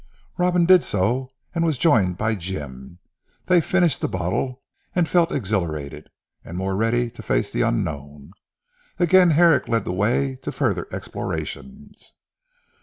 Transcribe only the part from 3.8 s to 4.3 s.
the